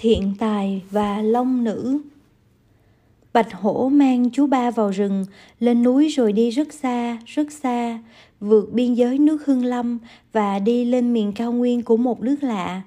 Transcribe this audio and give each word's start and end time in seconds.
thiện 0.00 0.34
tài 0.38 0.82
và 0.90 1.22
long 1.22 1.64
nữ. 1.64 1.98
Bạch 3.32 3.54
hổ 3.54 3.88
mang 3.88 4.30
chú 4.30 4.46
ba 4.46 4.70
vào 4.70 4.90
rừng, 4.90 5.24
lên 5.60 5.82
núi 5.82 6.08
rồi 6.08 6.32
đi 6.32 6.50
rất 6.50 6.72
xa 6.72 7.18
rất 7.26 7.52
xa, 7.52 7.98
vượt 8.40 8.72
biên 8.72 8.94
giới 8.94 9.18
nước 9.18 9.46
hưng 9.46 9.64
lâm 9.64 9.98
và 10.32 10.58
đi 10.58 10.84
lên 10.84 11.12
miền 11.12 11.32
cao 11.32 11.52
nguyên 11.52 11.82
của 11.82 11.96
một 11.96 12.22
nước 12.22 12.42
lạ. 12.42 12.82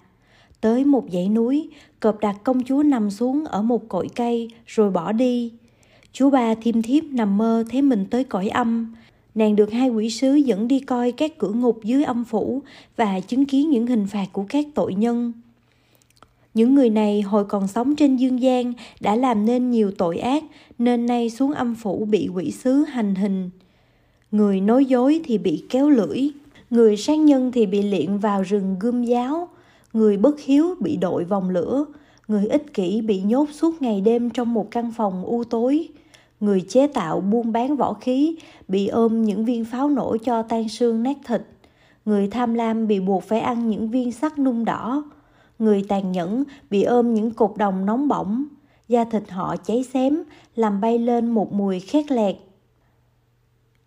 Tới 0.62 0.86
một 0.86 1.04
dãy 1.12 1.30
núi, 1.30 1.70
cọp 2.00 2.20
đặt 2.20 2.36
công 2.44 2.64
chúa 2.64 2.84
nằm 2.84 3.12
xuống 3.12 3.46
ở 3.46 3.62
một 3.62 3.90
cội 3.90 4.10
cây 4.16 4.50
rồi 4.66 4.92
bỏ 4.92 5.12
đi. 5.12 5.52
Chú 6.14 6.30
ba 6.30 6.56
thiêm 6.56 6.82
thiếp 6.82 7.04
nằm 7.04 7.38
mơ 7.38 7.64
thấy 7.70 7.82
mình 7.82 8.06
tới 8.10 8.24
cõi 8.24 8.50
âm. 8.50 8.96
Nàng 9.36 9.56
được 9.56 9.72
hai 9.72 9.90
quỷ 9.90 10.10
sứ 10.10 10.36
dẫn 10.36 10.68
đi 10.68 10.80
coi 10.80 11.12
các 11.12 11.38
cửa 11.38 11.52
ngục 11.52 11.80
dưới 11.84 12.04
âm 12.04 12.24
phủ 12.24 12.62
và 12.96 13.20
chứng 13.20 13.46
kiến 13.46 13.70
những 13.70 13.88
hình 13.88 14.08
phạt 14.08 14.26
của 14.32 14.46
các 14.50 14.66
tội 14.76 14.94
nhân 14.94 15.34
những 16.54 16.76
người 16.76 16.90
này 16.90 17.22
hồi 17.22 17.46
còn 17.46 17.68
sống 17.68 17.96
trên 17.96 18.16
dương 18.16 18.42
gian 18.42 18.74
đã 19.00 19.16
làm 19.16 19.46
nên 19.46 19.72
nhiều 19.72 19.92
tội 19.98 20.18
ác 20.18 20.44
nên 20.78 21.06
nay 21.06 21.30
xuống 21.30 21.52
âm 21.52 21.76
phủ 21.76 22.06
bị 22.06 22.30
quỷ 22.34 22.52
sứ 22.52 22.74
hành 22.74 23.16
hình. 23.16 23.50
Người 24.32 24.62
nói 24.62 24.86
dối 24.86 25.22
thì 25.24 25.38
bị 25.38 25.64
kéo 25.70 25.90
lưỡi, 25.90 26.30
người 26.70 26.98
sát 26.98 27.20
nhân 27.20 27.52
thì 27.52 27.66
bị 27.66 27.82
liện 27.82 28.18
vào 28.18 28.42
rừng 28.42 28.76
gươm 28.80 29.04
giáo, 29.04 29.50
người 29.94 30.18
bất 30.18 30.40
hiếu 30.40 30.76
bị 30.80 30.96
đội 30.96 31.24
vòng 31.24 31.50
lửa, 31.50 31.86
người 32.28 32.48
ích 32.48 32.74
kỷ 32.74 33.02
bị 33.02 33.22
nhốt 33.22 33.50
suốt 33.52 33.82
ngày 33.82 34.02
đêm 34.02 34.30
trong 34.30 34.54
một 34.54 34.72
căn 34.72 34.92
phòng 34.92 35.26
u 35.26 35.44
tối. 35.44 35.88
Người 36.40 36.62
chế 36.62 36.88
tạo 36.88 37.22
buôn 37.22 37.52
bán 37.52 37.76
võ 37.76 37.94
khí 37.94 38.36
bị 38.68 38.88
ôm 38.88 39.24
những 39.26 39.46
viên 39.46 39.66
pháo 39.66 39.90
nổ 39.90 40.18
cho 40.24 40.42
tan 40.42 40.70
xương 40.70 41.04
nát 41.04 41.18
thịt. 41.28 41.42
Người 42.06 42.28
tham 42.28 42.54
lam 42.54 42.88
bị 42.88 43.00
buộc 43.00 43.24
phải 43.24 43.40
ăn 43.40 43.70
những 43.70 43.90
viên 43.90 44.12
sắt 44.12 44.40
nung 44.40 44.66
đỏ 44.66 45.04
người 45.62 45.86
tàn 45.88 46.12
nhẫn 46.12 46.44
bị 46.70 46.84
ôm 46.84 47.14
những 47.14 47.32
cục 47.32 47.58
đồng 47.58 47.86
nóng 47.86 48.08
bỏng, 48.08 48.46
da 48.88 49.04
thịt 49.04 49.30
họ 49.30 49.56
cháy 49.56 49.84
xém, 49.84 50.24
làm 50.56 50.82
bay 50.82 51.00
lên 51.00 51.32
một 51.32 51.54
mùi 51.54 51.80
khét 51.80 52.12
lẹt. 52.12 52.36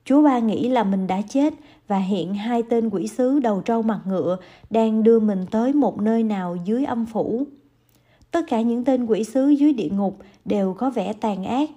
Chú 0.04 0.22
ba 0.22 0.38
nghĩ 0.38 0.68
là 0.68 0.84
mình 0.84 1.06
đã 1.06 1.22
chết 1.28 1.54
và 1.88 1.98
hiện 1.98 2.34
hai 2.34 2.62
tên 2.62 2.90
quỷ 2.90 3.08
sứ 3.08 3.38
đầu 3.38 3.60
trâu 3.60 3.82
mặt 3.82 4.00
ngựa 4.06 4.36
đang 4.70 5.02
đưa 5.02 5.20
mình 5.20 5.46
tới 5.50 5.72
một 5.72 6.00
nơi 6.00 6.22
nào 6.22 6.56
dưới 6.64 6.84
âm 6.84 7.06
phủ. 7.06 7.46
Tất 8.30 8.44
cả 8.48 8.60
những 8.60 8.84
tên 8.84 9.06
quỷ 9.06 9.24
sứ 9.24 9.48
dưới 9.48 9.72
địa 9.72 9.88
ngục 9.88 10.18
đều 10.44 10.74
có 10.74 10.90
vẻ 10.90 11.12
tàn 11.12 11.44
ác. 11.44 11.70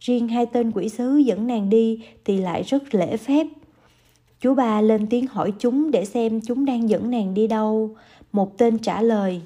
Riêng 0.00 0.28
hai 0.28 0.46
tên 0.46 0.72
quỷ 0.74 0.88
sứ 0.88 1.16
dẫn 1.16 1.46
nàng 1.46 1.70
đi 1.70 2.04
thì 2.24 2.38
lại 2.38 2.62
rất 2.62 2.94
lễ 2.94 3.16
phép. 3.16 3.46
Chú 4.40 4.54
ba 4.54 4.80
lên 4.80 5.06
tiếng 5.06 5.26
hỏi 5.26 5.52
chúng 5.58 5.90
để 5.90 6.04
xem 6.04 6.40
chúng 6.40 6.64
đang 6.64 6.88
dẫn 6.88 7.10
nàng 7.10 7.34
đi 7.34 7.46
đâu. 7.46 7.96
Một 8.34 8.58
tên 8.58 8.78
trả 8.78 9.02
lời, 9.02 9.40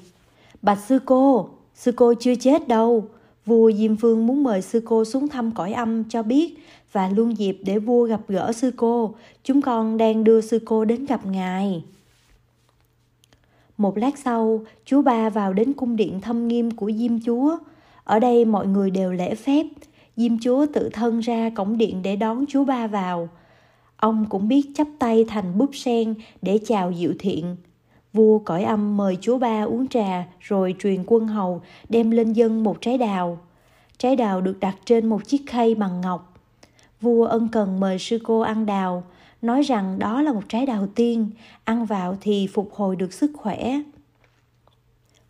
Bạch 0.61 0.79
sư 0.87 0.99
cô, 1.05 1.49
sư 1.75 1.91
cô 1.95 2.13
chưa 2.19 2.35
chết 2.35 2.67
đâu. 2.67 3.05
Vua 3.45 3.71
Diêm 3.71 3.95
Phương 3.95 4.27
muốn 4.27 4.43
mời 4.43 4.61
sư 4.61 4.81
cô 4.85 5.05
xuống 5.05 5.27
thăm 5.27 5.51
cõi 5.51 5.73
âm 5.73 6.03
cho 6.03 6.23
biết 6.23 6.57
và 6.91 7.09
luôn 7.09 7.37
dịp 7.37 7.57
để 7.65 7.79
vua 7.79 8.05
gặp 8.05 8.21
gỡ 8.27 8.51
sư 8.51 8.71
cô. 8.75 9.15
Chúng 9.43 9.61
con 9.61 9.97
đang 9.97 10.23
đưa 10.23 10.41
sư 10.41 10.59
cô 10.65 10.85
đến 10.85 11.05
gặp 11.05 11.25
ngài. 11.25 11.83
Một 13.77 13.97
lát 13.97 14.19
sau, 14.19 14.61
chú 14.85 15.01
ba 15.01 15.29
vào 15.29 15.53
đến 15.53 15.73
cung 15.73 15.95
điện 15.95 16.21
thâm 16.21 16.47
nghiêm 16.47 16.71
của 16.71 16.91
Diêm 16.91 17.19
Chúa. 17.25 17.57
Ở 18.03 18.19
đây 18.19 18.45
mọi 18.45 18.67
người 18.67 18.91
đều 18.91 19.11
lễ 19.11 19.35
phép. 19.35 19.65
Diêm 20.17 20.39
Chúa 20.39 20.65
tự 20.73 20.89
thân 20.93 21.19
ra 21.19 21.49
cổng 21.55 21.77
điện 21.77 22.01
để 22.01 22.15
đón 22.15 22.45
chú 22.49 22.65
ba 22.65 22.87
vào. 22.87 23.29
Ông 23.97 24.25
cũng 24.29 24.47
biết 24.47 24.71
chắp 24.75 24.87
tay 24.99 25.25
thành 25.27 25.57
búp 25.57 25.69
sen 25.73 26.13
để 26.41 26.59
chào 26.65 26.93
Diệu 26.93 27.11
Thiện. 27.19 27.55
Vua 28.13 28.39
cõi 28.39 28.63
âm 28.63 28.97
mời 28.97 29.17
chúa 29.21 29.37
ba 29.37 29.63
uống 29.63 29.87
trà 29.87 30.25
rồi 30.39 30.75
truyền 30.79 31.03
quân 31.07 31.27
hầu 31.27 31.61
đem 31.89 32.11
lên 32.11 32.33
dân 32.33 32.63
một 32.63 32.81
trái 32.81 32.97
đào. 32.97 33.39
Trái 33.97 34.15
đào 34.15 34.41
được 34.41 34.59
đặt 34.59 34.75
trên 34.85 35.09
một 35.09 35.27
chiếc 35.27 35.41
khay 35.47 35.75
bằng 35.75 36.01
ngọc. 36.01 36.33
Vua 37.01 37.25
ân 37.25 37.47
cần 37.51 37.79
mời 37.79 37.99
sư 37.99 38.19
cô 38.23 38.39
ăn 38.39 38.65
đào, 38.65 39.03
nói 39.41 39.61
rằng 39.61 39.99
đó 39.99 40.21
là 40.21 40.33
một 40.33 40.43
trái 40.49 40.65
đào 40.65 40.87
tiên, 40.95 41.29
ăn 41.63 41.85
vào 41.85 42.17
thì 42.21 42.47
phục 42.53 42.73
hồi 42.73 42.95
được 42.95 43.13
sức 43.13 43.31
khỏe. 43.35 43.81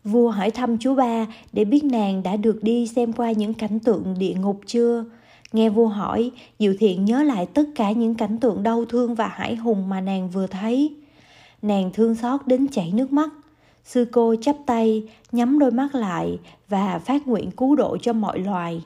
Vua 0.04 0.30
hỏi 0.30 0.52
thăm 0.52 0.78
chú 0.78 0.96
ba 0.96 1.26
để 1.54 1.66
biết 1.66 1.84
nàng 1.84 2.24
đã 2.24 2.36
được 2.36 2.64
đi 2.64 2.88
xem 2.88 3.14
qua 3.14 3.32
những 3.32 3.54
cảnh 3.54 3.80
tượng 3.80 4.16
địa 4.20 4.34
ngục 4.34 4.62
chưa. 4.66 5.06
Nghe 5.52 5.70
vua 5.70 5.88
hỏi, 5.88 6.32
Diệu 6.60 6.74
Thiện 6.80 7.06
nhớ 7.06 7.24
lại 7.24 7.46
tất 7.46 7.64
cả 7.76 7.92
những 7.92 8.16
cảnh 8.16 8.38
tượng 8.38 8.64
đau 8.64 8.86
thương 8.86 9.16
và 9.16 9.28
hải 9.28 9.56
hùng 9.56 9.90
mà 9.90 10.02
nàng 10.02 10.30
vừa 10.30 10.48
thấy. 10.48 10.96
Nàng 11.62 11.90
thương 11.94 12.16
xót 12.16 12.48
đến 12.48 12.68
chảy 12.68 12.92
nước 12.92 13.14
mắt. 13.14 13.30
Sư 13.84 14.06
cô 14.12 14.36
chắp 14.42 14.56
tay, 14.66 15.04
nhắm 15.32 15.60
đôi 15.60 15.72
mắt 15.72 15.96
lại 15.96 16.40
và 16.70 17.00
phát 17.00 17.28
nguyện 17.28 17.52
cứu 17.52 17.76
độ 17.76 17.98
cho 18.02 18.14
mọi 18.14 18.40
loài. 18.40 18.84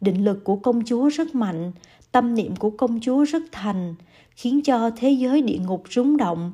Định 0.00 0.24
lực 0.24 0.44
của 0.44 0.56
công 0.56 0.84
chúa 0.84 1.08
rất 1.08 1.34
mạnh, 1.34 1.72
tâm 2.12 2.34
niệm 2.34 2.56
của 2.56 2.70
công 2.70 3.00
chúa 3.00 3.24
rất 3.24 3.42
thành, 3.52 3.94
khiến 4.30 4.62
cho 4.62 4.90
thế 4.96 5.10
giới 5.10 5.42
địa 5.42 5.58
ngục 5.58 5.82
rúng 5.90 6.16
động. 6.16 6.52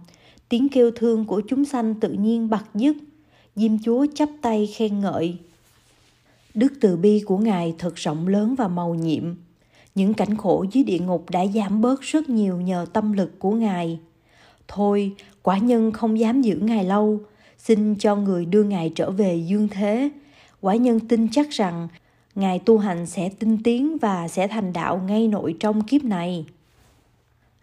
Tiếng 0.48 0.68
kêu 0.68 0.90
thương 0.96 1.24
của 1.24 1.42
chúng 1.48 1.64
sanh 1.64 1.94
tự 1.94 2.12
nhiên 2.12 2.50
bật 2.50 2.64
dứt. 2.74 2.96
Diêm 3.56 3.72
chúa 3.84 4.06
chắp 4.14 4.28
tay 4.42 4.66
khen 4.76 5.00
ngợi. 5.00 5.38
Đức 6.54 6.72
từ 6.80 6.96
bi 6.96 7.22
của 7.26 7.38
Ngài 7.38 7.74
thật 7.78 7.96
rộng 7.96 8.28
lớn 8.28 8.54
và 8.54 8.68
màu 8.68 8.94
nhiệm. 8.94 9.34
Những 9.94 10.14
cảnh 10.14 10.36
khổ 10.36 10.64
dưới 10.72 10.84
địa 10.84 10.98
ngục 10.98 11.30
đã 11.30 11.46
giảm 11.46 11.80
bớt 11.80 12.00
rất 12.00 12.28
nhiều 12.28 12.60
nhờ 12.60 12.86
tâm 12.92 13.12
lực 13.12 13.38
của 13.38 13.50
Ngài. 13.50 13.98
Thôi, 14.72 15.14
quả 15.42 15.58
nhân 15.58 15.92
không 15.92 16.18
dám 16.18 16.42
giữ 16.42 16.56
ngài 16.56 16.84
lâu, 16.84 17.20
xin 17.58 17.94
cho 17.98 18.16
người 18.16 18.44
đưa 18.44 18.62
ngài 18.62 18.92
trở 18.94 19.10
về 19.10 19.36
dương 19.36 19.68
thế. 19.68 20.10
Quả 20.60 20.74
nhân 20.74 21.00
tin 21.00 21.28
chắc 21.32 21.50
rằng 21.50 21.88
ngài 22.34 22.58
tu 22.58 22.78
hành 22.78 23.06
sẽ 23.06 23.28
tinh 23.38 23.58
tiến 23.64 23.98
và 23.98 24.28
sẽ 24.28 24.48
thành 24.48 24.72
đạo 24.72 25.00
ngay 25.06 25.28
nội 25.28 25.56
trong 25.60 25.82
kiếp 25.82 26.04
này. 26.04 26.46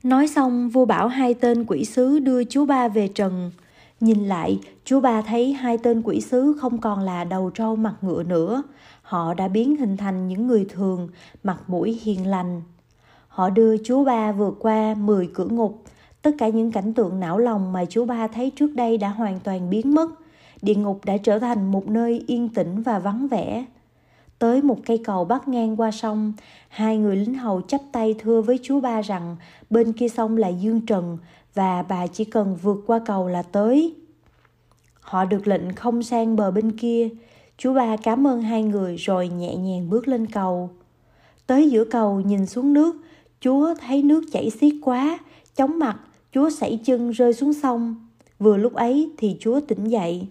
Nói 0.04 0.28
xong, 0.28 0.70
vua 0.70 0.86
bảo 0.86 1.08
hai 1.08 1.34
tên 1.34 1.66
quỷ 1.68 1.86
sứ 1.86 2.20
đưa 2.20 2.44
chú 2.44 2.66
ba 2.66 2.88
về 2.88 3.08
trần. 3.08 3.52
Nhìn 4.00 4.26
lại, 4.26 4.60
chú 4.86 5.00
ba 5.00 5.22
thấy 5.22 5.54
hai 5.54 5.78
tên 5.78 6.02
quỷ 6.02 6.22
sứ 6.22 6.58
không 6.62 6.78
còn 6.78 7.00
là 7.00 7.24
đầu 7.24 7.50
trâu 7.50 7.76
mặt 7.76 7.96
ngựa 8.02 8.24
nữa. 8.24 8.64
Họ 9.02 9.34
đã 9.34 9.48
biến 9.48 9.78
hình 9.78 9.98
thành 9.98 10.28
những 10.28 10.48
người 10.48 10.66
thường, 10.70 11.10
mặt 11.44 11.58
mũi 11.68 12.00
hiền 12.04 12.28
lành. 12.28 12.62
Họ 13.28 13.50
đưa 13.50 13.78
chú 13.78 14.04
ba 14.04 14.32
vượt 14.32 14.56
qua 14.60 14.94
10 14.94 15.30
cửa 15.34 15.48
ngục, 15.48 15.84
Tất 16.22 16.32
cả 16.38 16.48
những 16.48 16.72
cảnh 16.72 16.94
tượng 16.94 17.20
não 17.20 17.38
lòng 17.38 17.74
mà 17.74 17.86
chú 17.86 18.06
ba 18.06 18.28
thấy 18.28 18.52
trước 18.56 18.76
đây 18.76 18.98
đã 18.98 19.10
hoàn 19.10 19.40
toàn 19.40 19.70
biến 19.70 19.96
mất. 19.96 20.10
Địa 20.62 20.76
ngục 20.76 21.06
đã 21.06 21.18
trở 21.18 21.40
thành 21.40 21.72
một 21.72 21.88
nơi 21.88 22.24
yên 22.28 22.50
tĩnh 22.50 22.82
và 22.82 23.00
vắng 23.00 23.28
vẻ. 23.28 23.66
Tới 24.40 24.62
một 24.62 24.78
cây 24.86 25.02
cầu 25.06 25.26
bắc 25.26 25.48
ngang 25.48 25.78
qua 25.78 25.92
sông, 25.92 26.34
hai 26.70 26.98
người 26.98 27.16
lính 27.16 27.34
hầu 27.34 27.62
chắp 27.62 27.82
tay 27.92 28.16
thưa 28.20 28.42
với 28.42 28.60
chú 28.64 28.80
ba 28.82 29.02
rằng 29.02 29.36
bên 29.70 29.94
kia 29.94 30.10
sông 30.10 30.38
là 30.38 30.48
Dương 30.48 30.86
Trần 30.86 31.18
và 31.54 31.84
bà 31.84 32.08
chỉ 32.08 32.26
cần 32.26 32.56
vượt 32.56 32.84
qua 32.88 33.00
cầu 33.06 33.28
là 33.28 33.42
tới. 33.42 33.96
Họ 35.02 35.26
được 35.26 35.48
lệnh 35.48 35.76
không 35.76 36.04
sang 36.04 36.36
bờ 36.36 36.52
bên 36.52 36.72
kia. 36.72 37.10
Chú 37.58 37.74
ba 37.74 37.96
cảm 37.98 38.28
ơn 38.28 38.42
hai 38.42 38.64
người 38.64 38.96
rồi 38.96 39.28
nhẹ 39.28 39.56
nhàng 39.56 39.90
bước 39.90 40.08
lên 40.08 40.26
cầu. 40.26 40.70
Tới 41.48 41.70
giữa 41.70 41.84
cầu 41.86 42.22
nhìn 42.22 42.46
xuống 42.46 42.74
nước, 42.74 42.96
chúa 43.40 43.74
thấy 43.76 44.04
nước 44.04 44.24
chảy 44.32 44.50
xiết 44.50 44.74
quá, 44.82 45.20
chóng 45.56 45.80
mặt 45.80 45.98
Chúa 46.38 46.50
sảy 46.50 46.80
chân 46.84 47.12
rơi 47.12 47.34
xuống 47.34 47.54
sông. 47.54 47.96
Vừa 48.40 48.58
lúc 48.58 48.74
ấy 48.74 49.10
thì 49.18 49.38
Chúa 49.40 49.60
tỉnh 49.60 49.84
dậy. 49.84 50.28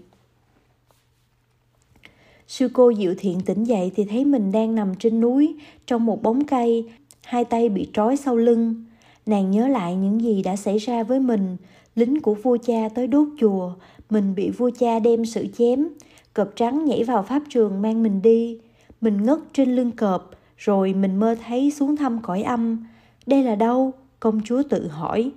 Sư 2.47 2.69
cô 2.73 2.93
Diệu 2.95 3.15
Thiện 3.19 3.41
tỉnh 3.41 3.65
dậy 3.65 3.93
thì 3.97 4.05
thấy 4.05 4.25
mình 4.25 4.53
đang 4.53 4.75
nằm 4.75 4.95
trên 4.95 5.21
núi 5.21 5.55
trong 5.87 6.07
một 6.07 6.23
bóng 6.23 6.45
cây, 6.45 6.91
hai 7.25 7.45
tay 7.45 7.69
bị 7.69 7.89
trói 7.93 8.17
sau 8.17 8.37
lưng. 8.37 8.85
Nàng 9.27 9.51
nhớ 9.51 9.69
lại 9.69 9.97
những 9.97 10.21
gì 10.21 10.43
đã 10.43 10.57
xảy 10.57 10.79
ra 10.79 11.03
với 11.03 11.21
mình, 11.21 11.57
lính 11.95 12.21
của 12.21 12.35
vua 12.35 12.57
cha 12.57 12.89
tới 12.95 13.07
đốt 13.07 13.29
chùa, 13.41 13.73
mình 14.11 14.35
bị 14.35 14.51
vua 14.51 14.71
cha 14.79 14.99
đem 14.99 15.25
sự 15.25 15.47
chém, 15.59 15.89
cọp 16.35 16.49
trắng 16.57 16.85
nhảy 16.85 17.05
vào 17.05 17.23
pháp 17.23 17.43
trường 17.49 17.83
mang 17.83 18.03
mình 18.03 18.23
đi. 18.23 18.59
Mình 19.01 19.23
ngất 19.23 19.39
trên 19.53 19.77
lưng 19.77 19.91
cọp, 19.91 20.31
rồi 20.57 20.95
mình 20.95 21.17
mơ 21.17 21.37
thấy 21.47 21.71
xuống 21.71 21.97
thăm 21.97 22.23
cõi 22.23 22.43
âm. 22.43 22.87
Đây 23.27 23.43
là 23.43 23.55
đâu? 23.55 23.93
Công 24.21 24.41
chúa 24.45 24.63
tự 24.63 24.89
hỏi. 24.89 25.33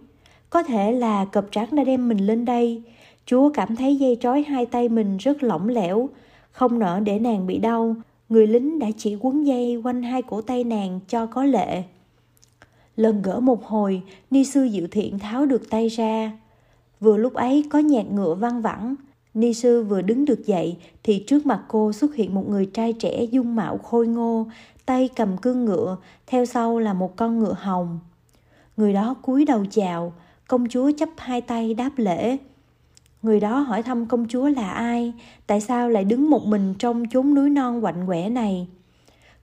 Có 0.49 0.63
thể 0.63 0.91
là 0.91 1.25
cọp 1.25 1.45
trắng 1.51 1.67
đã 1.71 1.83
đem 1.83 2.09
mình 2.09 2.17
lên 2.17 2.45
đây. 2.45 2.81
Chúa 3.25 3.49
cảm 3.53 3.75
thấy 3.75 3.95
dây 3.95 4.17
trói 4.21 4.43
hai 4.43 4.65
tay 4.65 4.89
mình 4.89 5.17
rất 5.17 5.43
lỏng 5.43 5.69
lẻo, 5.69 6.09
không 6.51 6.79
nỡ 6.79 6.99
để 6.99 7.19
nàng 7.19 7.47
bị 7.47 7.57
đau. 7.57 7.95
Người 8.29 8.47
lính 8.47 8.79
đã 8.79 8.87
chỉ 8.97 9.17
quấn 9.21 9.43
dây 9.43 9.81
quanh 9.83 10.03
hai 10.03 10.21
cổ 10.21 10.41
tay 10.41 10.63
nàng 10.63 10.99
cho 11.07 11.25
có 11.25 11.43
lệ. 11.43 11.83
Lần 12.95 13.21
gỡ 13.21 13.39
một 13.39 13.65
hồi, 13.65 14.01
ni 14.31 14.43
sư 14.43 14.69
diệu 14.71 14.87
thiện 14.91 15.19
tháo 15.19 15.45
được 15.45 15.69
tay 15.69 15.87
ra. 15.87 16.31
Vừa 16.99 17.17
lúc 17.17 17.33
ấy 17.33 17.65
có 17.69 17.79
nhạc 17.79 18.11
ngựa 18.11 18.33
văng 18.33 18.61
vẳng. 18.61 18.95
Ni 19.33 19.53
sư 19.53 19.83
vừa 19.83 20.01
đứng 20.01 20.25
được 20.25 20.45
dậy 20.45 20.77
thì 21.03 21.23
trước 21.27 21.45
mặt 21.45 21.63
cô 21.67 21.93
xuất 21.93 22.15
hiện 22.15 22.35
một 22.35 22.49
người 22.49 22.65
trai 22.73 22.93
trẻ 22.93 23.23
dung 23.23 23.55
mạo 23.55 23.77
khôi 23.77 24.07
ngô, 24.07 24.47
tay 24.85 25.09
cầm 25.15 25.37
cương 25.37 25.65
ngựa, 25.65 25.97
theo 26.27 26.45
sau 26.45 26.79
là 26.79 26.93
một 26.93 27.15
con 27.15 27.39
ngựa 27.39 27.55
hồng. 27.59 27.99
Người 28.77 28.93
đó 28.93 29.15
cúi 29.21 29.45
đầu 29.45 29.65
chào, 29.71 30.13
công 30.49 30.69
chúa 30.69 30.91
chấp 30.97 31.09
hai 31.17 31.41
tay 31.41 31.73
đáp 31.73 31.91
lễ. 31.97 32.37
Người 33.21 33.39
đó 33.39 33.59
hỏi 33.59 33.83
thăm 33.83 34.05
công 34.05 34.27
chúa 34.27 34.47
là 34.47 34.69
ai, 34.69 35.13
tại 35.47 35.61
sao 35.61 35.89
lại 35.89 36.03
đứng 36.03 36.29
một 36.29 36.45
mình 36.45 36.73
trong 36.79 37.03
chốn 37.11 37.33
núi 37.33 37.49
non 37.49 37.81
quạnh 37.81 38.03
quẻ 38.07 38.29
này. 38.29 38.67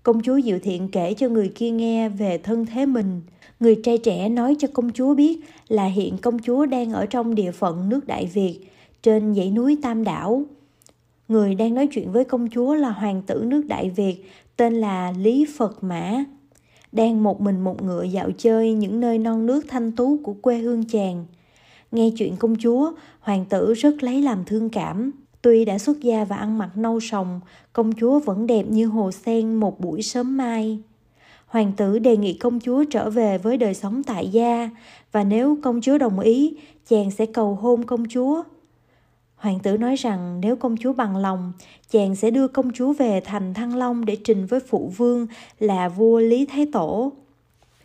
Công 0.02 0.22
chúa 0.22 0.40
Diệu 0.40 0.58
Thiện 0.62 0.88
kể 0.88 1.14
cho 1.14 1.28
người 1.28 1.52
kia 1.54 1.70
nghe 1.70 2.08
về 2.08 2.38
thân 2.38 2.66
thế 2.66 2.86
mình. 2.86 3.22
Người 3.60 3.80
trai 3.84 3.98
trẻ 3.98 4.28
nói 4.28 4.56
cho 4.58 4.68
công 4.72 4.92
chúa 4.92 5.14
biết 5.14 5.40
là 5.68 5.84
hiện 5.84 6.18
công 6.18 6.38
chúa 6.38 6.66
đang 6.66 6.92
ở 6.92 7.06
trong 7.06 7.34
địa 7.34 7.50
phận 7.50 7.88
nước 7.88 8.06
Đại 8.06 8.26
Việt, 8.26 8.60
trên 9.02 9.34
dãy 9.34 9.50
núi 9.50 9.78
Tam 9.82 10.04
Đảo. 10.04 10.42
Người 11.28 11.54
đang 11.54 11.74
nói 11.74 11.86
chuyện 11.86 12.12
với 12.12 12.24
công 12.24 12.48
chúa 12.50 12.74
là 12.74 12.90
hoàng 12.90 13.22
tử 13.22 13.44
nước 13.46 13.62
Đại 13.68 13.90
Việt, 13.90 14.30
tên 14.56 14.74
là 14.74 15.12
Lý 15.18 15.46
Phật 15.58 15.84
Mã. 15.84 16.24
Đang 16.96 17.22
một 17.22 17.40
mình 17.40 17.60
một 17.60 17.82
ngựa 17.82 18.02
dạo 18.02 18.30
chơi 18.38 18.72
những 18.72 19.00
nơi 19.00 19.18
non 19.18 19.46
nước 19.46 19.64
thanh 19.68 19.92
tú 19.92 20.18
của 20.22 20.34
quê 20.42 20.58
hương 20.58 20.84
chàng. 20.84 21.26
Nghe 21.92 22.10
chuyện 22.18 22.36
công 22.36 22.56
chúa, 22.56 22.92
hoàng 23.20 23.44
tử 23.44 23.74
rất 23.74 24.02
lấy 24.02 24.22
làm 24.22 24.44
thương 24.44 24.70
cảm. 24.70 25.10
Tuy 25.42 25.64
đã 25.64 25.78
xuất 25.78 26.00
gia 26.00 26.24
và 26.24 26.36
ăn 26.36 26.58
mặc 26.58 26.70
nâu 26.76 27.00
sòng, 27.00 27.40
công 27.72 27.92
chúa 27.92 28.18
vẫn 28.18 28.46
đẹp 28.46 28.62
như 28.68 28.86
hồ 28.86 29.12
sen 29.12 29.54
một 29.54 29.80
buổi 29.80 30.02
sớm 30.02 30.36
mai. 30.36 30.78
Hoàng 31.46 31.72
tử 31.76 31.98
đề 31.98 32.16
nghị 32.16 32.34
công 32.34 32.60
chúa 32.60 32.84
trở 32.90 33.10
về 33.10 33.38
với 33.38 33.56
đời 33.56 33.74
sống 33.74 34.02
tại 34.02 34.28
gia 34.28 34.70
và 35.12 35.24
nếu 35.24 35.58
công 35.62 35.80
chúa 35.80 35.98
đồng 35.98 36.20
ý, 36.20 36.56
chàng 36.88 37.10
sẽ 37.10 37.26
cầu 37.26 37.54
hôn 37.54 37.84
công 37.84 38.04
chúa. 38.08 38.42
Hoàng 39.46 39.58
tử 39.58 39.76
nói 39.76 39.96
rằng 39.96 40.40
nếu 40.40 40.56
công 40.56 40.76
chúa 40.76 40.92
bằng 40.92 41.16
lòng, 41.16 41.52
chàng 41.90 42.14
sẽ 42.14 42.30
đưa 42.30 42.48
công 42.48 42.72
chúa 42.72 42.92
về 42.92 43.20
thành 43.24 43.54
Thăng 43.54 43.76
Long 43.76 44.04
để 44.04 44.16
trình 44.24 44.46
với 44.46 44.60
phụ 44.60 44.92
vương 44.96 45.26
là 45.58 45.88
vua 45.88 46.20
Lý 46.20 46.46
Thái 46.46 46.66
Tổ. 46.72 47.12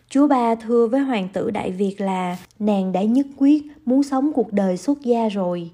Chúa 0.09 0.27
ba 0.27 0.55
thưa 0.55 0.87
với 0.87 1.01
hoàng 1.01 1.27
tử 1.33 1.51
Đại 1.51 1.71
Việt 1.71 2.01
là 2.01 2.37
nàng 2.59 2.91
đã 2.91 3.03
nhất 3.03 3.25
quyết 3.37 3.63
muốn 3.85 4.03
sống 4.03 4.31
cuộc 4.33 4.53
đời 4.53 4.77
xuất 4.77 5.01
gia 5.01 5.29
rồi. 5.29 5.71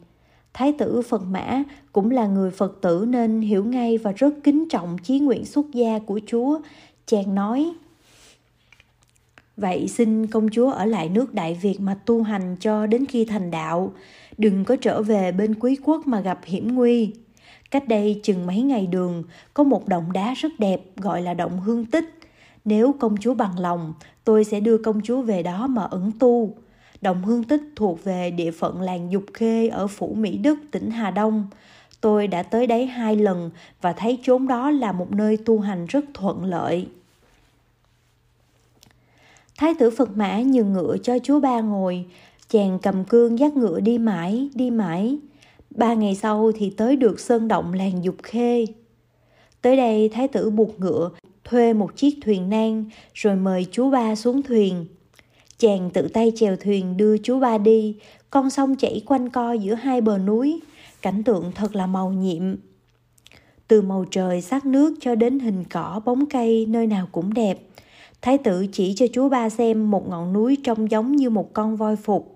Thái 0.53 0.73
tử 0.73 1.01
Phật 1.01 1.23
Mã 1.23 1.63
cũng 1.91 2.11
là 2.11 2.27
người 2.27 2.51
Phật 2.51 2.81
tử 2.81 3.05
nên 3.07 3.41
hiểu 3.41 3.65
ngay 3.65 3.97
và 3.97 4.11
rất 4.11 4.33
kính 4.43 4.69
trọng 4.69 4.97
chí 4.97 5.19
nguyện 5.19 5.45
xuất 5.45 5.65
gia 5.73 5.99
của 5.99 6.19
Chúa. 6.27 6.59
Chàng 7.05 7.35
nói, 7.35 7.71
Vậy 9.57 9.87
xin 9.87 10.27
công 10.27 10.49
chúa 10.49 10.71
ở 10.71 10.85
lại 10.85 11.09
nước 11.09 11.33
Đại 11.33 11.53
Việt 11.61 11.79
mà 11.79 11.97
tu 12.05 12.23
hành 12.23 12.55
cho 12.59 12.87
đến 12.87 13.05
khi 13.05 13.25
thành 13.25 13.51
đạo, 13.51 13.93
đừng 14.37 14.65
có 14.65 14.75
trở 14.75 15.01
về 15.01 15.31
bên 15.31 15.55
quý 15.59 15.77
quốc 15.83 16.07
mà 16.07 16.19
gặp 16.19 16.39
hiểm 16.43 16.75
nguy. 16.75 17.13
Cách 17.71 17.87
đây 17.87 18.19
chừng 18.23 18.47
mấy 18.47 18.61
ngày 18.61 18.87
đường, 18.87 19.23
có 19.53 19.63
một 19.63 19.87
động 19.87 20.11
đá 20.11 20.33
rất 20.33 20.51
đẹp 20.59 20.81
gọi 20.95 21.21
là 21.21 21.33
động 21.33 21.59
hương 21.59 21.85
tích. 21.85 22.19
Nếu 22.65 22.95
công 22.99 23.17
chúa 23.17 23.33
bằng 23.33 23.59
lòng, 23.59 23.93
tôi 24.23 24.43
sẽ 24.43 24.59
đưa 24.59 24.77
công 24.77 25.01
chúa 25.01 25.21
về 25.21 25.43
đó 25.43 25.67
mà 25.67 25.83
ẩn 25.83 26.11
tu. 26.19 26.53
Động 27.01 27.23
Hương 27.23 27.43
Tích 27.43 27.61
thuộc 27.75 28.03
về 28.03 28.31
địa 28.31 28.51
phận 28.51 28.81
làng 28.81 29.11
Dục 29.11 29.23
Khê 29.33 29.67
ở 29.67 29.87
phủ 29.87 30.13
Mỹ 30.13 30.37
Đức, 30.37 30.59
tỉnh 30.71 30.91
Hà 30.91 31.11
Đông. 31.11 31.47
Tôi 32.01 32.27
đã 32.27 32.43
tới 32.43 32.67
đấy 32.67 32.85
hai 32.85 33.15
lần 33.15 33.49
và 33.81 33.93
thấy 33.93 34.19
chốn 34.23 34.47
đó 34.47 34.71
là 34.71 34.91
một 34.91 35.11
nơi 35.11 35.37
tu 35.37 35.59
hành 35.59 35.85
rất 35.85 36.05
thuận 36.13 36.45
lợi. 36.45 36.87
Thái 39.57 39.73
tử 39.79 39.89
Phật 39.89 40.17
Mã 40.17 40.41
nhường 40.41 40.73
ngựa 40.73 40.97
cho 41.03 41.19
chúa 41.23 41.39
ba 41.39 41.61
ngồi, 41.61 42.05
chàng 42.49 42.79
cầm 42.81 43.03
cương 43.03 43.39
dắt 43.39 43.55
ngựa 43.55 43.79
đi 43.79 43.97
mãi, 43.97 44.49
đi 44.53 44.71
mãi. 44.71 45.17
Ba 45.69 45.93
ngày 45.93 46.15
sau 46.15 46.51
thì 46.55 46.69
tới 46.69 46.95
được 46.95 47.19
sơn 47.19 47.47
động 47.47 47.73
làng 47.73 48.03
Dục 48.03 48.15
Khê. 48.23 48.65
Tới 49.61 49.77
đây 49.77 50.09
thái 50.09 50.27
tử 50.27 50.49
buộc 50.49 50.79
ngựa, 50.79 51.09
thuê 51.43 51.73
một 51.73 51.95
chiếc 51.95 52.17
thuyền 52.21 52.49
nan 52.49 52.85
rồi 53.13 53.35
mời 53.35 53.65
chú 53.71 53.89
ba 53.89 54.15
xuống 54.15 54.41
thuyền. 54.41 54.85
Chàng 55.57 55.89
tự 55.93 56.07
tay 56.07 56.31
chèo 56.35 56.55
thuyền 56.55 56.97
đưa 56.97 57.17
chú 57.17 57.39
ba 57.39 57.57
đi, 57.57 57.95
con 58.29 58.49
sông 58.49 58.75
chảy 58.75 59.01
quanh 59.05 59.29
co 59.29 59.53
giữa 59.53 59.73
hai 59.73 60.01
bờ 60.01 60.17
núi, 60.17 60.59
cảnh 61.01 61.23
tượng 61.23 61.51
thật 61.55 61.75
là 61.75 61.87
màu 61.87 62.11
nhiệm. 62.11 62.55
Từ 63.67 63.81
màu 63.81 64.05
trời 64.11 64.41
sắc 64.41 64.65
nước 64.65 64.95
cho 65.01 65.15
đến 65.15 65.39
hình 65.39 65.63
cỏ 65.69 66.01
bóng 66.05 66.25
cây 66.25 66.65
nơi 66.69 66.87
nào 66.87 67.07
cũng 67.11 67.33
đẹp. 67.33 67.59
Thái 68.21 68.37
tử 68.37 68.65
chỉ 68.71 68.93
cho 68.95 69.05
chú 69.13 69.29
ba 69.29 69.49
xem 69.49 69.91
một 69.91 70.09
ngọn 70.09 70.33
núi 70.33 70.57
trông 70.63 70.91
giống 70.91 71.15
như 71.15 71.29
một 71.29 71.53
con 71.53 71.75
voi 71.75 71.95
phục. 71.95 72.35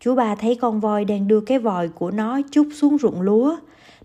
Chú 0.00 0.14
ba 0.14 0.34
thấy 0.34 0.54
con 0.54 0.80
voi 0.80 1.04
đang 1.04 1.28
đưa 1.28 1.40
cái 1.40 1.58
vòi 1.58 1.88
của 1.88 2.10
nó 2.10 2.40
chút 2.50 2.68
xuống 2.74 2.98
ruộng 2.98 3.20
lúa. 3.20 3.56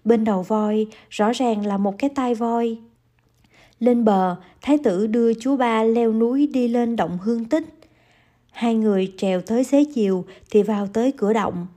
Bên 0.04 0.24
đầu 0.24 0.44
voi 0.44 0.88
rõ 1.10 1.32
ràng 1.32 1.66
là 1.66 1.78
một 1.78 1.98
cái 1.98 2.10
tai 2.10 2.36
voi. 2.36 2.78
Lên 3.80 4.06
bờ, 4.06 4.36
thái 4.62 4.78
tử 4.78 5.08
đưa 5.08 5.34
chú 5.34 5.58
ba 5.58 5.84
leo 5.84 6.14
núi 6.14 6.48
đi 6.48 6.68
lên 6.68 6.96
động 6.96 7.18
hương 7.22 7.46
tích. 7.46 7.64
Hai 8.52 8.76
người 8.76 9.14
trèo 9.18 9.42
tới 9.42 9.64
xế 9.64 9.84
chiều 9.96 10.26
thì 10.52 10.64
vào 10.64 10.88
tới 10.88 11.12
cửa 11.12 11.34
động. 11.34 11.68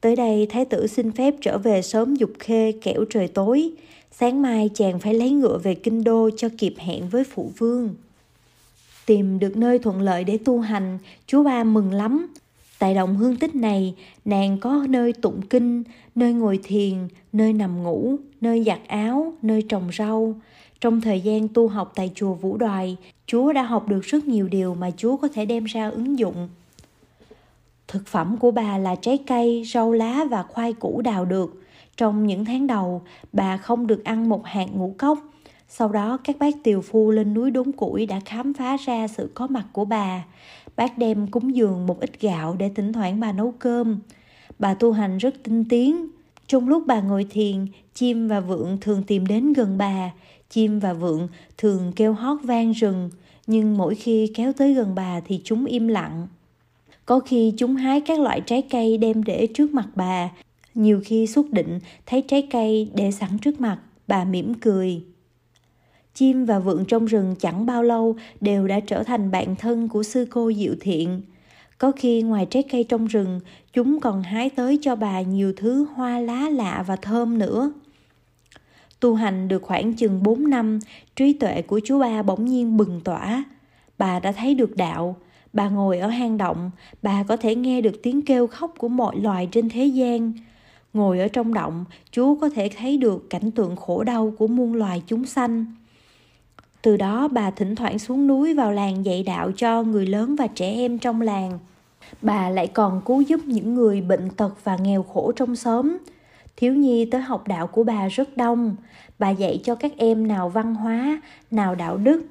Tới 0.00 0.16
đây 0.16 0.46
thái 0.50 0.64
tử 0.64 0.86
xin 0.86 1.12
phép 1.12 1.34
trở 1.40 1.58
về 1.58 1.82
sớm 1.82 2.14
dục 2.14 2.30
khê 2.38 2.72
kẻo 2.72 3.04
trời 3.10 3.28
tối. 3.28 3.72
Sáng 4.10 4.42
mai 4.42 4.70
chàng 4.74 4.98
phải 4.98 5.14
lấy 5.14 5.30
ngựa 5.30 5.58
về 5.58 5.74
kinh 5.74 6.04
đô 6.04 6.30
cho 6.36 6.48
kịp 6.58 6.74
hẹn 6.78 7.08
với 7.08 7.24
phụ 7.24 7.50
vương. 7.58 7.94
Tìm 9.06 9.38
được 9.38 9.56
nơi 9.56 9.78
thuận 9.78 10.00
lợi 10.00 10.24
để 10.24 10.38
tu 10.44 10.60
hành, 10.60 10.98
chú 11.26 11.42
ba 11.42 11.64
mừng 11.64 11.92
lắm. 11.92 12.26
Tại 12.78 12.94
động 12.94 13.16
hương 13.16 13.36
tích 13.36 13.54
này, 13.54 13.94
nàng 14.24 14.58
có 14.58 14.86
nơi 14.88 15.12
tụng 15.12 15.40
kinh, 15.50 15.82
nơi 16.14 16.32
ngồi 16.32 16.58
thiền, 16.62 16.94
nơi 17.32 17.52
nằm 17.52 17.82
ngủ, 17.82 18.16
nơi 18.40 18.64
giặt 18.64 18.80
áo, 18.86 19.32
nơi 19.42 19.62
trồng 19.68 19.90
rau. 19.98 20.34
Trong 20.80 21.00
thời 21.00 21.20
gian 21.20 21.48
tu 21.48 21.68
học 21.68 21.92
tại 21.94 22.10
chùa 22.14 22.34
Vũ 22.34 22.56
Đoài, 22.56 22.96
Chúa 23.26 23.52
đã 23.52 23.62
học 23.62 23.88
được 23.88 24.00
rất 24.02 24.24
nhiều 24.24 24.48
điều 24.48 24.74
mà 24.74 24.90
Chúa 24.96 25.16
có 25.16 25.28
thể 25.28 25.44
đem 25.44 25.64
ra 25.64 25.88
ứng 25.88 26.18
dụng. 26.18 26.48
Thực 27.88 28.06
phẩm 28.06 28.36
của 28.36 28.50
bà 28.50 28.78
là 28.78 28.94
trái 28.94 29.18
cây, 29.26 29.62
rau 29.72 29.92
lá 29.92 30.24
và 30.30 30.42
khoai 30.42 30.72
củ 30.72 31.00
đào 31.00 31.24
được. 31.24 31.62
Trong 31.96 32.26
những 32.26 32.44
tháng 32.44 32.66
đầu, 32.66 33.02
bà 33.32 33.56
không 33.56 33.86
được 33.86 34.04
ăn 34.04 34.28
một 34.28 34.46
hạt 34.46 34.66
ngũ 34.72 34.94
cốc. 34.98 35.18
Sau 35.74 35.88
đó, 35.88 36.18
các 36.24 36.38
bác 36.38 36.62
tiều 36.62 36.80
phu 36.80 37.10
lên 37.10 37.34
núi 37.34 37.50
đốn 37.50 37.72
củi 37.72 38.06
đã 38.06 38.20
khám 38.24 38.54
phá 38.54 38.76
ra 38.76 39.08
sự 39.08 39.30
có 39.34 39.46
mặt 39.46 39.64
của 39.72 39.84
bà. 39.84 40.24
Bác 40.76 40.98
đem 40.98 41.26
cúng 41.26 41.56
dường 41.56 41.86
một 41.86 42.00
ít 42.00 42.20
gạo 42.20 42.56
để 42.58 42.70
thỉnh 42.74 42.92
thoảng 42.92 43.20
bà 43.20 43.32
nấu 43.32 43.54
cơm. 43.58 43.98
Bà 44.58 44.74
tu 44.74 44.92
hành 44.92 45.18
rất 45.18 45.34
tinh 45.42 45.64
tiến. 45.64 46.06
Trong 46.46 46.68
lúc 46.68 46.82
bà 46.86 47.00
ngồi 47.00 47.26
thiền, 47.30 47.66
chim 47.94 48.28
và 48.28 48.40
vượn 48.40 48.78
thường 48.80 49.02
tìm 49.02 49.26
đến 49.26 49.52
gần 49.52 49.78
bà. 49.78 50.10
Chim 50.50 50.78
và 50.78 50.92
vượn 50.92 51.28
thường 51.58 51.92
kêu 51.96 52.12
hót 52.12 52.38
vang 52.42 52.72
rừng, 52.72 53.10
nhưng 53.46 53.76
mỗi 53.76 53.94
khi 53.94 54.32
kéo 54.34 54.52
tới 54.52 54.74
gần 54.74 54.94
bà 54.94 55.20
thì 55.20 55.40
chúng 55.44 55.64
im 55.64 55.88
lặng. 55.88 56.26
Có 57.06 57.20
khi 57.20 57.52
chúng 57.56 57.76
hái 57.76 58.00
các 58.00 58.20
loại 58.20 58.40
trái 58.40 58.62
cây 58.62 58.98
đem 58.98 59.24
để 59.24 59.46
trước 59.54 59.74
mặt 59.74 59.88
bà, 59.94 60.30
nhiều 60.74 61.00
khi 61.04 61.26
xuất 61.26 61.50
định 61.50 61.78
thấy 62.06 62.22
trái 62.22 62.48
cây 62.50 62.90
để 62.94 63.10
sẵn 63.12 63.38
trước 63.38 63.60
mặt, 63.60 63.78
bà 64.06 64.24
mỉm 64.24 64.54
cười. 64.54 65.02
Chim 66.14 66.44
và 66.44 66.58
vượn 66.58 66.84
trong 66.84 67.04
rừng 67.04 67.34
chẳng 67.38 67.66
bao 67.66 67.82
lâu 67.82 68.16
đều 68.40 68.68
đã 68.68 68.80
trở 68.80 69.02
thành 69.02 69.30
bạn 69.30 69.56
thân 69.56 69.88
của 69.88 70.02
sư 70.02 70.26
cô 70.30 70.52
Diệu 70.52 70.74
Thiện. 70.80 71.22
Có 71.78 71.92
khi 71.96 72.22
ngoài 72.22 72.46
trái 72.50 72.62
cây 72.62 72.84
trong 72.84 73.06
rừng, 73.06 73.40
chúng 73.72 74.00
còn 74.00 74.22
hái 74.22 74.50
tới 74.50 74.78
cho 74.82 74.96
bà 74.96 75.20
nhiều 75.20 75.52
thứ 75.56 75.86
hoa 75.94 76.20
lá 76.20 76.48
lạ 76.48 76.84
và 76.86 76.96
thơm 76.96 77.38
nữa. 77.38 77.72
Tu 79.00 79.14
hành 79.14 79.48
được 79.48 79.62
khoảng 79.62 79.92
chừng 79.92 80.22
4 80.22 80.50
năm, 80.50 80.78
trí 81.16 81.32
tuệ 81.32 81.62
của 81.62 81.80
chú 81.84 81.98
ba 81.98 82.22
bỗng 82.22 82.44
nhiên 82.44 82.76
bừng 82.76 83.00
tỏa. 83.04 83.44
Bà 83.98 84.20
đã 84.20 84.32
thấy 84.32 84.54
được 84.54 84.76
đạo, 84.76 85.16
bà 85.52 85.68
ngồi 85.68 85.98
ở 85.98 86.08
hang 86.08 86.38
động, 86.38 86.70
bà 87.02 87.22
có 87.22 87.36
thể 87.36 87.54
nghe 87.54 87.80
được 87.80 88.02
tiếng 88.02 88.22
kêu 88.22 88.46
khóc 88.46 88.74
của 88.78 88.88
mọi 88.88 89.16
loài 89.16 89.48
trên 89.52 89.68
thế 89.68 89.84
gian. 89.84 90.32
Ngồi 90.92 91.18
ở 91.18 91.28
trong 91.28 91.54
động, 91.54 91.84
chú 92.10 92.36
có 92.40 92.48
thể 92.48 92.70
thấy 92.76 92.96
được 92.96 93.30
cảnh 93.30 93.50
tượng 93.50 93.76
khổ 93.76 94.04
đau 94.04 94.32
của 94.38 94.46
muôn 94.46 94.74
loài 94.74 95.02
chúng 95.06 95.26
sanh. 95.26 95.64
Từ 96.82 96.96
đó 96.96 97.28
bà 97.28 97.50
thỉnh 97.50 97.74
thoảng 97.74 97.98
xuống 97.98 98.26
núi 98.26 98.54
vào 98.54 98.72
làng 98.72 99.04
dạy 99.04 99.22
đạo 99.22 99.50
cho 99.56 99.82
người 99.82 100.06
lớn 100.06 100.36
và 100.36 100.46
trẻ 100.46 100.70
em 100.70 100.98
trong 100.98 101.20
làng. 101.20 101.58
Bà 102.22 102.48
lại 102.48 102.66
còn 102.66 103.00
cứu 103.04 103.20
giúp 103.20 103.40
những 103.46 103.74
người 103.74 104.00
bệnh 104.00 104.30
tật 104.30 104.64
và 104.64 104.76
nghèo 104.76 105.02
khổ 105.02 105.32
trong 105.36 105.56
xóm. 105.56 105.98
Thiếu 106.56 106.74
nhi 106.74 107.04
tới 107.04 107.20
học 107.20 107.48
đạo 107.48 107.66
của 107.66 107.84
bà 107.84 108.08
rất 108.08 108.36
đông. 108.36 108.76
Bà 109.18 109.30
dạy 109.30 109.60
cho 109.64 109.74
các 109.74 109.92
em 109.96 110.28
nào 110.28 110.48
văn 110.48 110.74
hóa, 110.74 111.20
nào 111.50 111.74
đạo 111.74 111.96
đức, 111.96 112.22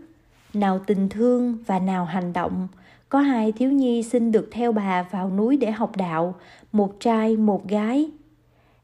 nào 0.53 0.79
tình 0.79 1.09
thương 1.09 1.57
và 1.67 1.79
nào 1.79 2.05
hành 2.05 2.33
động. 2.33 2.67
Có 3.09 3.19
hai 3.19 3.51
thiếu 3.51 3.71
nhi 3.71 4.03
xin 4.03 4.31
được 4.31 4.49
theo 4.51 4.71
bà 4.71 5.03
vào 5.11 5.29
núi 5.29 5.57
để 5.57 5.71
học 5.71 5.95
đạo, 5.95 6.35
một 6.71 6.99
trai, 6.99 7.37
một 7.37 7.67
gái. 7.67 8.09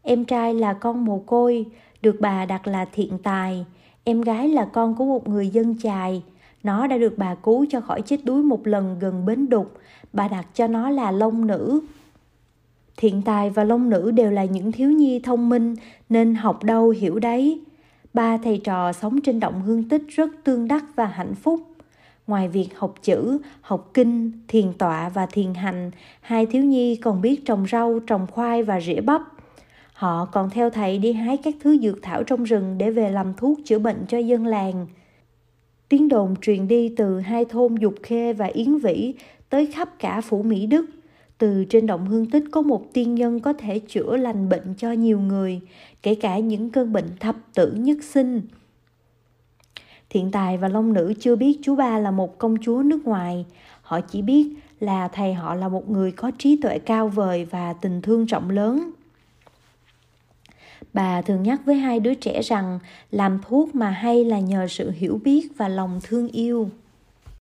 Em 0.01 0.25
trai 0.25 0.53
là 0.53 0.73
con 0.73 1.05
mồ 1.05 1.19
côi, 1.19 1.65
được 2.01 2.15
bà 2.19 2.45
đặt 2.45 2.67
là 2.67 2.85
thiện 2.85 3.17
tài. 3.17 3.65
Em 4.09 4.21
gái 4.21 4.49
là 4.49 4.65
con 4.65 4.95
của 4.95 5.05
một 5.05 5.27
người 5.27 5.49
dân 5.49 5.75
chài. 5.83 6.23
Nó 6.63 6.87
đã 6.87 6.97
được 6.97 7.17
bà 7.17 7.35
cứu 7.35 7.65
cho 7.69 7.81
khỏi 7.81 8.01
chết 8.01 8.25
đuối 8.25 8.43
một 8.43 8.67
lần 8.67 8.99
gần 8.99 9.25
bến 9.25 9.49
đục. 9.49 9.77
Bà 10.13 10.27
đặt 10.27 10.47
cho 10.53 10.67
nó 10.67 10.89
là 10.89 11.11
lông 11.11 11.47
nữ. 11.47 11.81
Thiện 12.97 13.21
tài 13.21 13.49
và 13.49 13.63
long 13.63 13.89
nữ 13.89 14.11
đều 14.11 14.31
là 14.31 14.45
những 14.45 14.71
thiếu 14.71 14.91
nhi 14.91 15.19
thông 15.19 15.49
minh 15.49 15.75
nên 16.09 16.35
học 16.35 16.63
đâu 16.63 16.89
hiểu 16.89 17.19
đấy. 17.19 17.61
Ba 18.13 18.37
thầy 18.37 18.61
trò 18.63 18.93
sống 18.93 19.21
trên 19.21 19.39
động 19.39 19.61
hương 19.61 19.89
tích 19.89 20.03
rất 20.07 20.29
tương 20.43 20.67
đắc 20.67 20.85
và 20.95 21.05
hạnh 21.05 21.35
phúc. 21.35 21.61
Ngoài 22.27 22.47
việc 22.47 22.69
học 22.75 22.95
chữ, 23.01 23.37
học 23.61 23.89
kinh, 23.93 24.31
thiền 24.47 24.73
tọa 24.73 25.09
và 25.09 25.25
thiền 25.25 25.53
hành, 25.53 25.91
hai 26.21 26.45
thiếu 26.45 26.63
nhi 26.63 26.95
còn 26.95 27.21
biết 27.21 27.45
trồng 27.45 27.65
rau, 27.71 27.99
trồng 27.99 28.27
khoai 28.31 28.63
và 28.63 28.81
rỉa 28.81 29.01
bắp. 29.01 29.21
Họ 29.97 30.25
còn 30.25 30.49
theo 30.49 30.69
thầy 30.69 30.97
đi 30.97 31.13
hái 31.13 31.37
các 31.37 31.55
thứ 31.59 31.77
dược 31.77 32.01
thảo 32.01 32.23
trong 32.23 32.43
rừng 32.43 32.77
để 32.77 32.91
về 32.91 33.09
làm 33.09 33.33
thuốc 33.37 33.59
chữa 33.65 33.79
bệnh 33.79 34.05
cho 34.07 34.17
dân 34.17 34.45
làng. 34.45 34.87
Tiếng 35.89 36.09
đồn 36.09 36.35
truyền 36.41 36.67
đi 36.67 36.93
từ 36.97 37.19
hai 37.19 37.45
thôn 37.45 37.75
Dục 37.75 37.93
Khê 38.03 38.33
và 38.33 38.45
Yến 38.45 38.77
Vĩ 38.77 39.13
tới 39.49 39.65
khắp 39.65 39.89
cả 39.99 40.21
phủ 40.21 40.43
Mỹ 40.43 40.65
Đức. 40.65 40.85
Từ 41.37 41.65
trên 41.69 41.87
động 41.87 42.07
hương 42.07 42.29
tích 42.29 42.43
có 42.51 42.61
một 42.61 42.93
tiên 42.93 43.15
nhân 43.15 43.39
có 43.39 43.53
thể 43.53 43.79
chữa 43.79 44.17
lành 44.17 44.49
bệnh 44.49 44.73
cho 44.77 44.91
nhiều 44.91 45.19
người, 45.19 45.61
kể 46.03 46.15
cả 46.15 46.39
những 46.39 46.69
cơn 46.69 46.93
bệnh 46.93 47.09
thập 47.19 47.35
tử 47.53 47.73
nhất 47.77 47.97
sinh. 48.03 48.41
Thiện 50.09 50.31
tài 50.31 50.57
và 50.57 50.67
Long 50.67 50.93
Nữ 50.93 51.13
chưa 51.19 51.35
biết 51.35 51.59
chú 51.63 51.75
ba 51.75 51.99
là 51.99 52.11
một 52.11 52.37
công 52.37 52.55
chúa 52.61 52.81
nước 52.83 53.05
ngoài. 53.05 53.45
Họ 53.81 54.01
chỉ 54.01 54.21
biết 54.21 54.47
là 54.79 55.07
thầy 55.07 55.33
họ 55.33 55.55
là 55.55 55.67
một 55.67 55.89
người 55.89 56.11
có 56.11 56.31
trí 56.37 56.57
tuệ 56.61 56.79
cao 56.79 57.07
vời 57.07 57.45
và 57.45 57.73
tình 57.73 58.01
thương 58.01 58.25
rộng 58.25 58.49
lớn. 58.49 58.91
Bà 60.93 61.21
thường 61.21 61.43
nhắc 61.43 61.61
với 61.65 61.75
hai 61.75 61.99
đứa 61.99 62.13
trẻ 62.13 62.41
rằng, 62.41 62.79
làm 63.11 63.39
thuốc 63.47 63.75
mà 63.75 63.89
hay 63.89 64.25
là 64.25 64.39
nhờ 64.39 64.67
sự 64.69 64.91
hiểu 64.91 65.19
biết 65.23 65.47
và 65.57 65.67
lòng 65.67 65.99
thương 66.03 66.27
yêu. 66.27 66.69